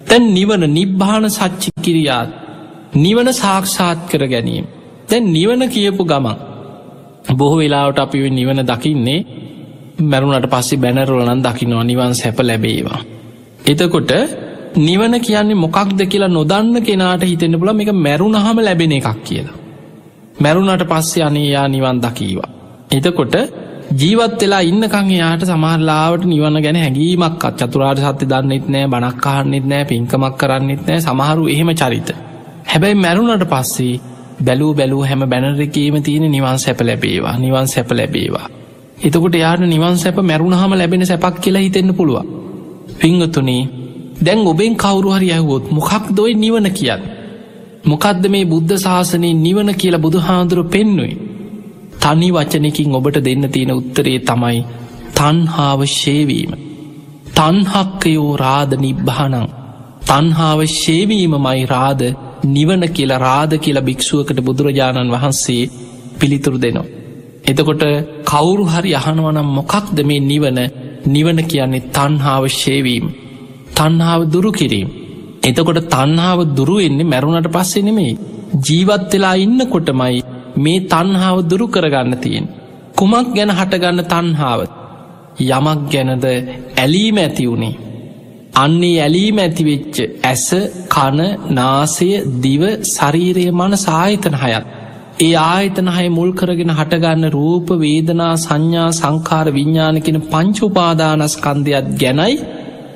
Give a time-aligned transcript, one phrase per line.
[0.00, 2.30] තැන් නිවන නිබ්භාන සච්චි කිරියාත්
[2.94, 4.66] නිවන සාක්ෂාත් කර ගැනීම
[5.08, 6.36] දැන් නිවන කියපු ගමන්
[7.34, 9.20] බොහෝ වෙලාවට අපි නිවන දකින්නේ
[10.02, 13.00] මැරුණට පස්සේ බැනරලනන් දකිනවා නිවන් සැප ලැබේවා.
[13.64, 14.10] එතකොට
[14.78, 19.56] නිවන කියන්නේ මොකක්ද කියලා නොදන්න කෙනාට හිතෙන පුල එක මැරුණහම ලැබෙන එකක් කියලා.
[20.40, 22.50] මැරුණට පස්සේ අනේයා නිවන් දකීවා.
[22.90, 23.34] එතකොට
[23.90, 30.34] ජීවත් වෙලා ඉන්නකං එයාට සමහරලාවට නිවන ගැන හැඟීමක් චතුරාට සත්‍ය දන්නෙත් නෑ බනක්කාහන්නෙත් නෑ පින්කමක්
[30.36, 32.10] කරන්නෙත් නෑ සමහරු එහෙම චරිත.
[32.64, 34.00] හැබැයි මැරුණට පස්සේ
[34.40, 38.46] බැලූ බැලූ හැම බැනරකීම තියෙන නිවන් සැප ලැබේවා නිවන් සැප ලැබේවා.
[39.00, 42.26] එතකොට යාට නිවන් සැප මැරුණහම ලැබෙන සැපක් කියලා හිතෙන්න්න පුළුව.
[42.98, 43.62] පිංගතුනේ
[44.20, 47.02] දැන් ඔබෙන් කවුරුහරි ඇහුවොත් මොකක් දොයි නිවන කියන්න.
[47.84, 51.27] මොකක්ද මේ බුද්ධ ශාසනයේ නිවන කියලා බුදු හාදුර පෙන්නුයි.
[51.98, 54.58] තනි වචනකින් ඔබට දෙන්න තියෙන උත්තරේ තමයි
[55.14, 56.52] තන්හාාව ශේවීම.
[57.34, 59.36] තන්හක්කයෝ රාධ නිබ්භානං.
[60.02, 62.04] තන්හාාව ශේවීම මයි රාධ
[62.46, 65.62] නිවන කියලා රාධ කියලා භික්‍ෂුවකට බුදුරජාණන් වහන්සේ
[66.18, 66.88] පිළිතුරු දෙනවා.
[67.44, 67.82] එතකොට
[68.24, 70.58] කවුරු හරි අහනවනම් මොකක්ද මේ නිවන
[71.06, 73.06] නිවන කියන්නේ තන්හාාව ශේවීම.
[73.74, 74.88] තන්හාාව දුරු කිරීම.
[75.42, 78.18] එතකොට තන්හාාව දුරු එන්නේ මැරුණට පස්සේ නෙමෙයි.
[78.58, 80.18] ජීවත් වෙලා ඉන්න කොටමයි
[80.56, 82.46] මේ තන්හාාව දුරු කරගන්න තියෙන්.
[82.94, 84.60] කුමක් ගැන හටගන්න තන්හාාව
[85.40, 86.24] යමක් ගැනද
[86.76, 87.76] ඇලීම ඇති වුණේ.
[88.54, 90.48] අන්නේ ඇලීම ඇතිවෙච්ච ඇස
[90.88, 94.64] කන නාසය දිව ශරීරය මන සාහිතන හයත්.
[95.18, 102.34] ඒ ආයතන හය මුල් කරගෙන හටගන්න රූප වේදනා සංඥා සංකාර විඤ්ඥානකෙන පංචුපාදානස්කන්දයක් ගැනයි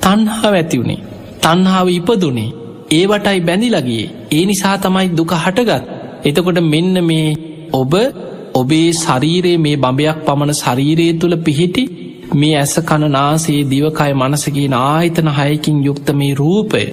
[0.01, 1.01] තන්හා ඇතිවුණේ.
[1.43, 2.51] තන්හාාව ඉපදුනේ
[2.91, 5.85] ඒවටයි බැඳිලගේ ඒ නිසා තමයි දුක හටගත්.
[6.23, 7.29] එතකොට මෙන්න මේ
[7.73, 7.95] ඔබ
[8.55, 11.85] ඔබේ ශරීරයේ මේ බඹයක් පමණ ශරීරයේ තුළ පිහිටි
[12.35, 16.85] මේ ඇස කණනාසේ දිවකය මනසගේ ආයතන හයකින් යුක්ත මේ රූපය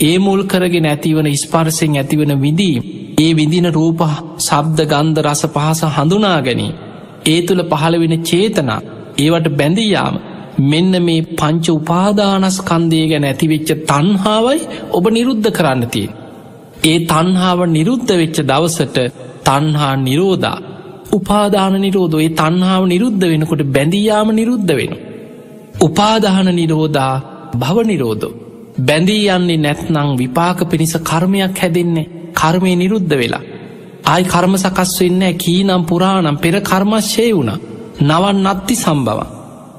[0.00, 2.76] ඒ මුල් කරගෙන ඇතිවන ස්පර්සෙන් ඇතිවන විදී
[3.18, 4.00] ඒ විදින රූප
[4.40, 6.72] සබ්ද ගන්ධ රස පහස හඳුනා ගැනී
[7.26, 8.80] ඒ තුළ පහළ වෙන චේතනා
[9.18, 10.16] ඒවට බැඳීයාම
[10.64, 14.60] මෙන්න මේ පංච උපාදානස්කන්දය ගැන ඇතිවෙච්ච තන්හාවයි
[14.92, 16.08] ඔබ නිරුද්ධ කරන්න තිය.
[16.82, 18.98] ඒ තන්හාාව නිරුද්ධ වෙච්ච දවසට
[19.44, 20.58] තන්හා නිරෝධා
[21.12, 24.92] උපාදාන නිරෝධ ඒ තන්හාාව නිරුද්ධ වෙනකොට බැඳීයාම නිරුද්ධ වෙන.
[25.80, 27.14] උපාදාන නිරෝධා
[27.54, 28.32] භව නිරෝධෝ.
[28.78, 33.44] බැඳී යන්නේ නැත්නං විපාක පිණිස කර්මයක් හැදෙන්නේ කර්මය නිරුද්ධ වෙලා.
[34.04, 37.52] ආයි කර්ම සකස් වෙන්න කීනම් පුරාණම් පෙර කර්මශ්‍යය වුණ
[38.00, 39.18] නවන් නත්ති සම්බව.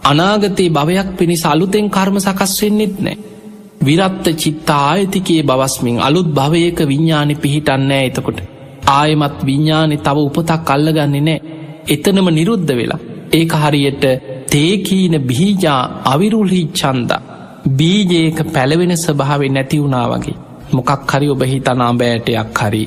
[0.04, 3.18] අනාගතයේ භවයක් පිණිස අලුතෙන් කර්ම සකස් වෙන්නෙත් නෑ.
[3.82, 8.40] විරත්ත චිත්තා ආයතිකයේ බවස්මින් අලුත් භවයක විඤ්ඥානි පිහිටන්නෑ එතකොට.
[8.90, 11.40] ආයමත් විඤ්ඥානෙ තව උපතක් අල්ලගන්නේ නෑ
[11.88, 13.02] එතනම නිරුද්ධ වෙලා.
[13.32, 14.04] ඒක හරියට
[14.48, 17.12] තේකීන බිහිජා අවිරුල්හි චන්ද
[17.72, 20.38] බීජයක පැළවෙන ස්වභාවෙ නැතිවුණා වගේ.
[20.72, 22.84] මොකක් හරි ඔබ හිතනා බෑටයක් හරි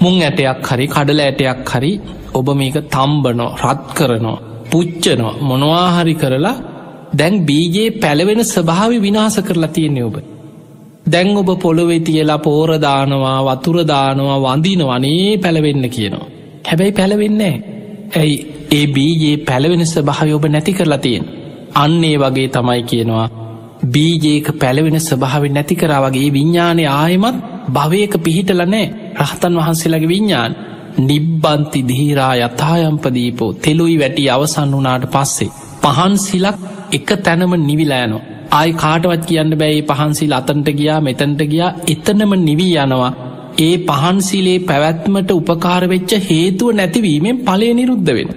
[0.00, 1.92] මුං ඇටයක් හරි කඩල ඇටයක් හරි
[2.34, 4.38] ඔබ මේක තම්බනෝ රත් කරනවා
[4.70, 6.56] පුච්චනවා මොනවාහරි කරලා
[7.18, 10.16] දැන් බීජයේ පැළවෙන ස්වභාව විනාස කරලා තියෙන්නේ ඔබ
[11.06, 16.26] දැන් ඔබ පොළොවෙ තියලා පෝරදානවා වතුරදානවා වඳීනවනේ පැළවෙන්න කියනවා.
[16.66, 17.54] හැබැයි පැළවෙන්නේ.
[18.16, 18.36] ඇයි
[18.70, 21.24] ඒ බීජයේ පැළවෙන ස්භාව ඔබ නැති කරලා තියෙන්.
[21.74, 23.28] අන්නේ වගේ තමයි කියනවා.
[23.84, 27.36] බීජේක පැළවෙන ස්භාව නැති කරා වගේ විඤ්ඥානය ආයමත්
[27.68, 28.86] භවයක පිහිටලනෑ
[29.18, 30.52] රහතන් වහන්සේලගේ විඤ්ඥාන්.
[31.00, 35.50] නිබ්බන්ති දීරා යථායම්පදීපෝ තෙලුයි වැටි අවසන් වනාට පස්සේ.
[35.82, 36.58] පහන් සිලක්
[36.92, 38.24] එක තැනම නිවිලෑනවා.
[38.50, 43.12] ආයි කාටවත් කියන්න බැයි පහන්සිල් අතන්ට ගියා මෙතැන්ට ගියා එතනම නිවී යනවා
[43.58, 48.28] ඒ පහන්සිලේ පැවැත්මට උපකාරවෙච්ච හේතුව නැතිවීමෙන් පලය නිරුද්ධ වෙන.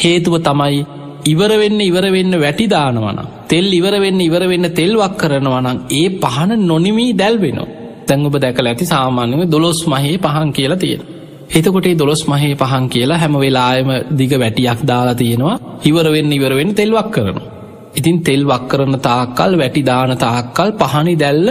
[0.00, 0.78] හේතුව තමයි
[1.24, 7.60] ඉවරවෙන්න ඉවරවෙන්න වැටිදානවන තෙල් ඉවරවෙන්න ඉවරවෙන්න තෙල්වක් කරනවනම් ඒ පහන නොනිමී දැල්වෙන
[8.06, 11.02] තැංගුප දැකල ඇති සාමාන්‍යව දොළොස් මහේ පහන් කියලා තියෙන.
[11.50, 17.57] එතකොටේ දොළොස් මහේ පහන් කියලා හැම වෙලායම දිග වැටියක් දාලා තියෙනවා ඉවරවෙන්න ඉවරවෙන්න තෙල්වක් කරනවා.
[17.94, 21.48] ඉතින් තෙල් වක් කරන තාක්කල් වැටි දාන තාක්කල් පහනි දැල්ල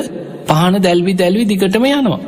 [0.47, 2.19] පහන දැල්වි දැල්වි දිගටම යනවා.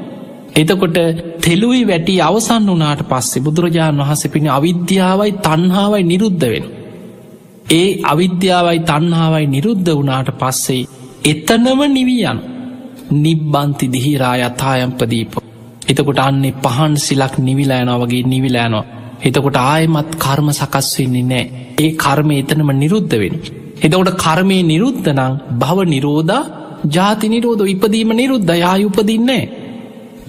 [0.55, 0.97] එතකොට
[1.39, 6.65] තෙලුයි වැටි අවසන් වනාට පස්සේ බුදුරජාණන් වහස පිණි අවිද්‍යාවයි තන්හාවයි නිරුද්ධ වෙන.
[7.71, 10.87] ඒ අවිද්‍යාවයි තන්හාවයි නිරුද්ධ වනාට පස්සේ
[11.23, 12.39] එතනම නිවියන්
[13.15, 15.33] නිබ්බන්ති දිහිරා යථායම්පදීප.
[15.87, 18.85] එතකොට අන්නේ පහන් සිලක් නිවිලෑනවා වගේ නිවිලෑනවා.
[19.21, 21.45] එතකොට ආයමත් කර්ම සකස් වෙන්නේ නෑ
[21.77, 23.35] ඒ කර්ම එතනම නිරුද්ධ වෙන.
[23.79, 26.43] එදවට කර්මය නිරුද්ධනං භව නිරෝධා
[26.87, 29.43] ජාති නිරෝධ ඉපදීම නිරුද්ධ යාය උපදින්නේ.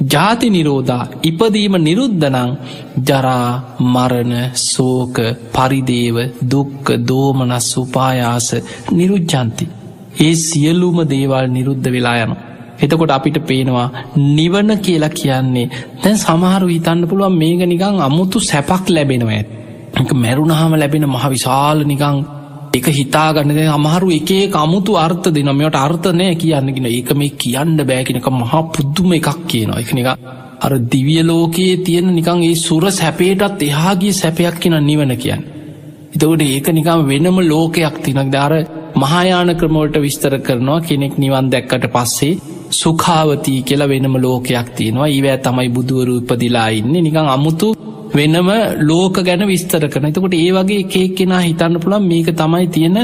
[0.04, 2.50] ජාති නිරෝධා ඉපදීම නිරුද්ධනං
[3.00, 3.48] ජරා
[3.86, 5.16] මරණ සෝක
[5.52, 8.48] පරිදේව දුක්ක දෝමනස් උපායාස
[8.90, 9.66] නිරුජ්ජන්ති.
[10.20, 12.32] ඒ සියල්ලුම දේවල් නිරුද්ධ වෙලා යන.
[12.78, 15.70] එතකොට අපිට පේනවා නිවන කියලා කියන්නේ
[16.02, 19.40] දැන් සමහරු හිතන්න පුළුවන් මේක නිකං අමුතු සැපක් ලැබෙනවා
[19.94, 22.18] ඇත් මැරුණහම ලැබෙන මහ විශාල නිකං
[22.70, 29.12] එක හිතාගන්නද අමහරු එකේ අමුතු අර්ථ දෙනමට අර්ථනය කියන්නගෙන ඒක මේ කියන්න බෑකිනක මහා පුද්දුම
[29.12, 29.80] එකක් කියනවා.
[29.80, 30.06] එක නික
[30.60, 35.42] අර දිවිය ලෝකයේ තියෙන නිකං ඒ සුර සැපේටත් එහාගේ සැපයක් කියන නිවන කියන්න.
[36.14, 38.52] එතකොට ඒක නිකම් වෙනම ලෝකයක් තිනක් දාර
[38.94, 40.80] මහායාන ක්‍රමෝට විස්තර කරනවා.
[40.82, 42.38] කෙනෙක් නිවන් දැක්කට පස්සේ
[42.72, 45.08] සුඛාවතී කියලා වෙනම ලෝකයක් තියෙනවා.
[45.08, 46.92] ඒවෑ තමයි බුදුවරු උපදිලා ඉන්න.
[46.98, 47.68] නිකං අමුතු
[48.10, 48.48] වෙනම
[48.82, 52.98] ලෝක ගැන විස්තර කරන එතකොට ඒ වගේ එකක් කෙනා හිතන්න පුළන් මේක තමයි තියෙන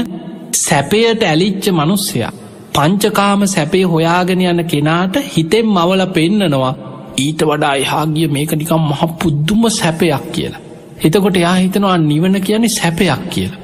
[0.57, 2.33] සැපයට ඇලිච්ච මනුස්සයා
[2.73, 6.73] පංචකාම සැපේ හොයාගෙන යන කෙනාට හිතෙන් මවල පෙන්නනවා
[7.17, 10.61] ඊට වඩා එහාගිය මේක නිකම් මහ පුද්දුම සැපයක් කියලා.
[10.99, 13.61] එතකොට යා හිතනවා නිවන කියන්නේ සැපයක් කියලා.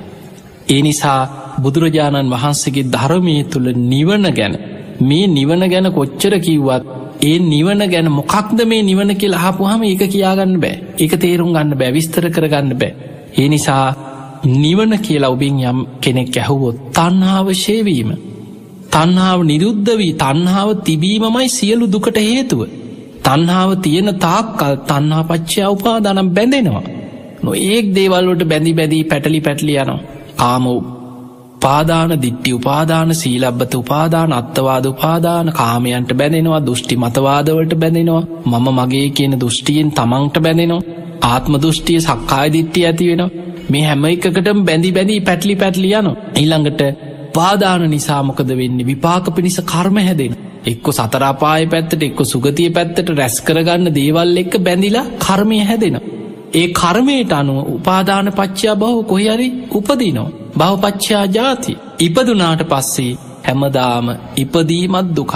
[0.69, 1.21] ඒ නිසා
[1.63, 4.55] බුදුරජාණන් වහන්සේගේ ධර්මය තුළ නිවන ගැන
[5.01, 6.83] මේ නිවන ගැන කොච්චර කිව්වත්
[7.21, 11.91] ඒ නිවන ගැන මොකක්ද මේ නිවන කියල හපුහම ඒක කියාගන්න බෑ එක තේරුම් ගන්න බෑ
[11.91, 12.93] විස්තර කරගන්න බෑ.
[13.37, 13.85] ඒ නිසා
[14.45, 18.09] නිවන කියලා ඔබින් යම් කෙනෙක් ඇහුවොත් තන්හාාව ශේවීම.
[18.89, 22.61] තන්හාාව නිරුද්ධ වී තන්හාාව තිබීමමයි සියලු දුකට හේතුව.
[23.23, 26.83] තන්හාාව තියෙන තාක්කල් තන්හා පච්චා උපාදානම් බැඳෙනවා.
[27.43, 30.01] නො ඒක් දේවල්ලට බැඳි බැදී පැටලි පැටලි යනවා.
[30.37, 30.65] කාම
[31.63, 38.23] උපාදාන දිට්ටි උපාදාන සීලබ්බත උපාදාන අත්තවාද උපාදාන කාමයන්ට බැඳෙනවා දෘෂ්ටි මතවාදවලට බැඳෙනවා.
[38.45, 40.81] මම මගේ කියන දෘෂ්ටියෙන් තමන්ට බැඳෙනවා.
[41.23, 43.23] ආත්ම දෘෂ්ටිය සක්කාය දිට්ටි ඇති වෙන
[43.69, 46.81] මේ හැම එකකටම බැඳි බැඳී පැටලි පැටලි යන ඊළඟට
[47.33, 48.87] පාදාන නිසාමොකද වෙන්නේ?
[48.87, 55.11] විපාක පිණිස කර්ම හැදෙන එක්ක සතරාපාය පැත්තට එක්ක සුගතිය පැත්තට රැස් කරගන්න දේවල් එක්ක බැඳිලා
[55.17, 55.97] කර්මය හැදෙන.
[56.53, 60.33] ඒ කර්මයට අනුව උපාදාන පච්චා බහු කොහරි උපදිනවා.
[60.57, 61.79] බවපච්චා ජාති.
[61.99, 63.11] ඉපදුනාට පස්සේ
[63.45, 64.07] හැමදාම
[64.37, 65.33] ඉපදීමත් දුකක්.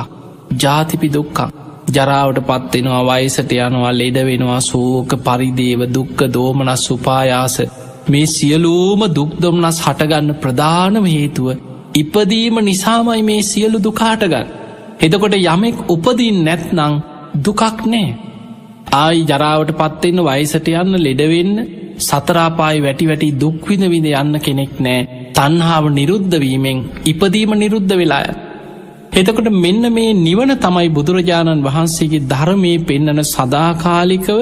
[0.56, 1.40] ජාතිපි දුක්කක්
[1.88, 7.58] ජරාවට පත්වෙනවා වයිසට යනවා ලෙඩ වෙනවා සෝක පරිදේව දුක්ක දෝමනස් උපායාස.
[8.08, 11.48] මේ සියලූම දුක්දොම්නස් හටගන්න ප්‍රධානම හේතුව
[11.96, 14.48] ඉපදීම නිසාමයි මේ සියලු දුකාටගන්න
[15.00, 16.96] එදකොට යමෙක් උපදින් නැත්නං
[17.40, 18.08] දුකක් නෑ.
[18.94, 21.54] ආයි ජරාවට පත්වෙන්න වයිසට යන්න ලෙඩවෙන්න
[22.00, 25.00] සතරාපායි වැටි වැටි දුක්විද විඳ යන්න කෙනෙක් නෑ
[25.34, 28.28] තන්හාාව නිරුද්ධවීමෙන් ඉපදීම නිරුද්ධ වෙලාය.
[29.14, 34.40] එතකොට මෙන්න මේ නිවන තමයි බුදුරජාණන් වහන්සේගේ ධර්මය පෙන්නන සදාකාලිකව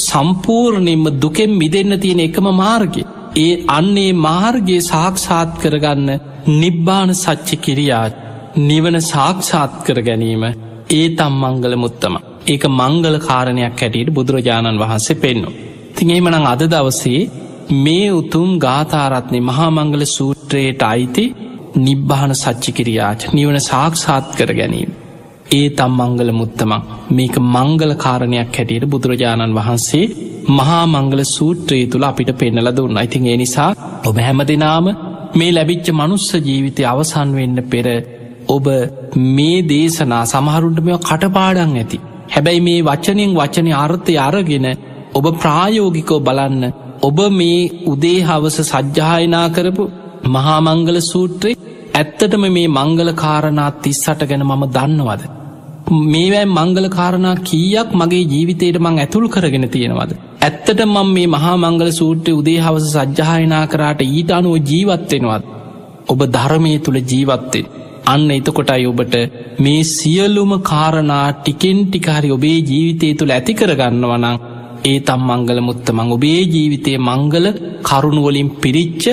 [0.00, 3.02] සම්පූර්ණයෙන්ම දුකෙන් මිදන්න තියෙන එකම මාර්ගය.
[3.36, 6.10] ඒ අන්නේ මාර්ගයේ සාක්ෂාත් කරගන්න
[6.54, 8.14] නිබ්බාන සච්චි කිරියාත්
[8.58, 10.44] නිවන සාක්ෂාත් කර ගැනීම
[10.90, 15.58] ඒ තම් මංගල මුත්තම ඒක මංගල කාරණයක් හැටියට බුදුරජාණන් වහන්සේ පෙන්නවා.
[15.94, 17.20] තින් ඒමනං අද දවසේ
[17.76, 21.24] මේ උතුම් ගාථාරත්නය මහාමංගල සූත්‍රයට අයිති
[21.78, 24.90] නිබ්බාන සච්චිකිරියාච නිවන සාක්ෂාත් කර ගැනීම.
[25.50, 30.04] ඒ තම් මංගල මුත්තමක් මේක මංගල කාරණයක් හැටියට බුදුරජාණන් වහන්සේ
[30.50, 33.70] මහා මංගල සූත්‍රයේ තුළ අපිට පෙන්නල දුන්න ඉතින් ඒ නිසා
[34.04, 34.86] ඔබ හැම දෙනාම
[35.34, 37.86] මේ ලැබිච්ච මනුස්ස ජීවිතය අවසන් වෙන්න පෙර
[38.48, 38.66] ඔබ
[39.28, 41.98] මේ දේශනා සමහරුන්ට මෙ කටපාඩන් ඇති
[42.30, 44.68] හැබැයි මේ වචනයෙන් වචනය අර්ථය අරගෙන
[45.14, 46.62] ඔබ ප්‍රායෝගිකෝ බලන්න
[47.02, 49.84] ඔබ මේ උදේ හවස සජ්්‍යායනා කරපු
[50.26, 51.58] මහාමංගල සූත්‍රයේ
[51.92, 55.22] ඇත්තටම මේ මංගල කාරණා තිස්සට ගැන මම දන්නවද.
[56.06, 60.12] මේවැයි මංගල කාරණා කීයක් මගේ ජීවිතයට මං ඇතුල් කරගෙන තියෙනවද.
[60.40, 65.44] ඇත්තට මං මේ මහා මංගල සූත්‍රය උදේ හවස සජ්්‍යායනා කරාට ඊට අනුව ජීවත්වෙනවත්.
[66.08, 67.64] ඔබ ධර්මය තුළ ජීවත්තේ.
[68.10, 69.14] අන්න එතකොටයි ඔබට
[69.58, 74.26] මේ සියලුම කාරණා ටිකෙන් ටිකාරි ඔබේ ජීවිතය තුළ ඇති කරගන්නවනං
[74.84, 77.46] ඒ තම් මංගල මුත්තමං ඔබේ ජීවිතය මංගල
[77.82, 79.04] කරුණුවලින් පිරිච්ච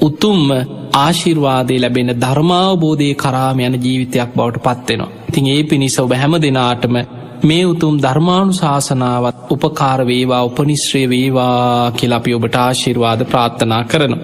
[0.00, 0.48] උතුම්ම
[0.96, 5.12] ආශිර්වාදය ලැබෙන ධර්මාවබෝධය කරාම යන ජීවිතයක් බවට පත්වෙනවා.
[5.28, 6.96] ඉතින් ඒ පිණිස ඔබ හැම දෙනාටම
[7.42, 14.22] මේ උතුම් ධර්මාණු ශාසනාවත් උපකාර වේවා උපනිශ්‍රය වේවා කියලපි ඔබට ආශිර්වාද ප්‍රාත්ථනා කරනවා.